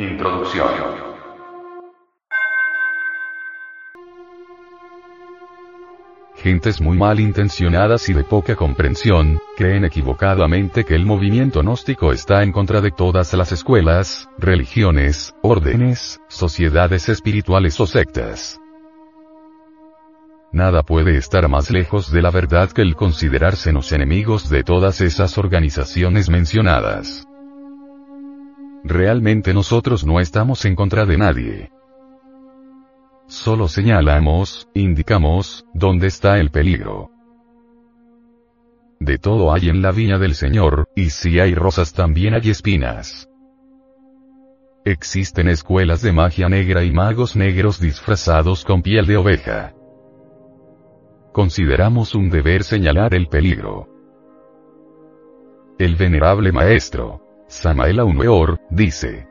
Introducción. 0.00 0.66
Gentes 6.36 6.80
muy 6.80 6.96
malintencionadas 6.96 8.08
y 8.08 8.14
de 8.14 8.24
poca 8.24 8.56
comprensión, 8.56 9.38
creen 9.58 9.84
equivocadamente 9.84 10.84
que 10.84 10.94
el 10.94 11.04
movimiento 11.04 11.60
gnóstico 11.60 12.12
está 12.12 12.42
en 12.42 12.50
contra 12.50 12.80
de 12.80 12.92
todas 12.92 13.34
las 13.34 13.52
escuelas, 13.52 14.30
religiones, 14.38 15.34
órdenes, 15.42 16.18
sociedades 16.28 17.10
espirituales 17.10 17.78
o 17.78 17.86
sectas. 17.86 18.58
Nada 20.50 20.82
puede 20.82 21.18
estar 21.18 21.46
más 21.50 21.70
lejos 21.70 22.10
de 22.10 22.22
la 22.22 22.30
verdad 22.30 22.70
que 22.72 22.80
el 22.80 22.96
considerarse 22.96 23.70
los 23.70 23.92
enemigos 23.92 24.48
de 24.48 24.64
todas 24.64 25.02
esas 25.02 25.36
organizaciones 25.36 26.30
mencionadas. 26.30 27.26
Realmente 28.84 29.52
nosotros 29.54 30.04
no 30.04 30.20
estamos 30.20 30.64
en 30.64 30.74
contra 30.74 31.06
de 31.06 31.18
nadie. 31.18 31.70
Solo 33.26 33.68
señalamos, 33.68 34.68
indicamos, 34.74 35.66
dónde 35.74 36.08
está 36.08 36.38
el 36.38 36.50
peligro. 36.50 37.10
De 38.98 39.18
todo 39.18 39.52
hay 39.52 39.68
en 39.68 39.82
la 39.82 39.92
viña 39.92 40.18
del 40.18 40.34
Señor, 40.34 40.88
y 40.94 41.10
si 41.10 41.40
hay 41.40 41.54
rosas 41.54 41.92
también 41.92 42.34
hay 42.34 42.50
espinas. 42.50 43.28
Existen 44.84 45.48
escuelas 45.48 46.02
de 46.02 46.12
magia 46.12 46.48
negra 46.48 46.84
y 46.84 46.90
magos 46.90 47.36
negros 47.36 47.80
disfrazados 47.80 48.64
con 48.64 48.82
piel 48.82 49.06
de 49.06 49.16
oveja 49.16 49.74
consideramos 51.32 52.14
un 52.14 52.28
deber 52.28 52.64
señalar 52.64 53.14
el 53.14 53.28
peligro. 53.28 53.88
El 55.78 55.96
venerable 55.96 56.52
maestro, 56.52 57.22
Samael 57.50 57.98
Aumeor, 57.98 58.60
dice, 58.70 59.26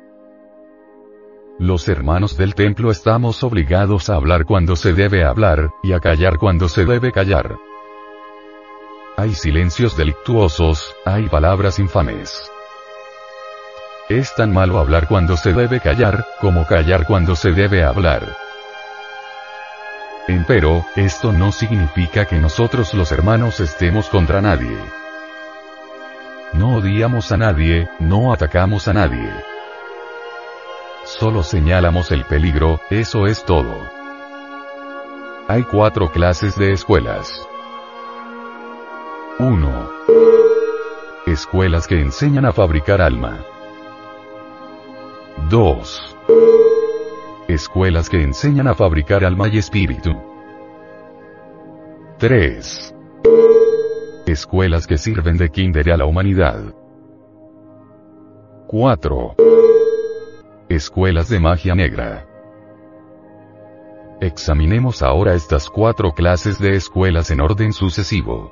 los 1.57 1.87
hermanos 1.87 2.35
del 2.35 2.53
templo 2.53 2.91
estamos 2.91 3.43
obligados 3.43 4.09
a 4.09 4.15
hablar 4.15 4.43
cuando 4.43 4.75
se 4.75 4.91
debe 4.91 5.23
hablar, 5.23 5.69
y 5.83 5.93
a 5.93 6.01
callar 6.01 6.37
cuando 6.37 6.67
se 6.67 6.83
debe 6.83 7.13
callar. 7.13 7.55
Hay 9.15 9.33
silencios 9.35 9.95
delictuosos, 9.95 10.97
hay 11.05 11.29
palabras 11.29 11.79
infames. 11.79 12.51
Es 14.09 14.35
tan 14.35 14.51
malo 14.53 14.79
hablar 14.79 15.07
cuando 15.07 15.37
se 15.37 15.53
debe 15.53 15.79
callar, 15.79 16.27
como 16.41 16.65
callar 16.65 17.07
cuando 17.07 17.37
se 17.37 17.51
debe 17.53 17.85
hablar. 17.85 18.35
Empero, 20.27 20.85
esto 20.97 21.31
no 21.31 21.53
significa 21.53 22.25
que 22.25 22.37
nosotros 22.37 22.93
los 22.93 23.13
hermanos 23.13 23.61
estemos 23.61 24.09
contra 24.09 24.41
nadie. 24.41 24.98
No 26.53 26.77
odiamos 26.77 27.31
a 27.31 27.37
nadie, 27.37 27.89
no 27.99 28.33
atacamos 28.33 28.87
a 28.87 28.93
nadie. 28.93 29.31
Solo 31.03 31.43
señalamos 31.43 32.11
el 32.11 32.25
peligro, 32.25 32.79
eso 32.89 33.27
es 33.27 33.43
todo. 33.45 33.75
Hay 35.47 35.63
cuatro 35.63 36.11
clases 36.11 36.57
de 36.57 36.73
escuelas. 36.73 37.47
1. 39.39 39.89
Escuelas 41.27 41.87
que 41.87 41.99
enseñan 42.01 42.45
a 42.45 42.51
fabricar 42.51 43.01
alma. 43.01 43.45
2. 45.49 46.17
Escuelas 47.47 48.09
que 48.09 48.21
enseñan 48.21 48.67
a 48.67 48.75
fabricar 48.75 49.23
alma 49.23 49.47
y 49.47 49.57
espíritu. 49.59 50.15
3. 52.17 52.95
Escuelas 54.29 54.85
que 54.85 54.99
sirven 54.99 55.37
de 55.37 55.49
kinder 55.49 55.91
a 55.91 55.97
la 55.97 56.05
humanidad. 56.05 56.75
4. 58.67 59.35
Escuelas 60.69 61.29
de 61.29 61.39
magia 61.39 61.73
negra. 61.73 62.27
Examinemos 64.21 65.01
ahora 65.01 65.33
estas 65.33 65.67
cuatro 65.67 66.11
clases 66.11 66.59
de 66.59 66.75
escuelas 66.75 67.31
en 67.31 67.41
orden 67.41 67.73
sucesivo. 67.73 68.51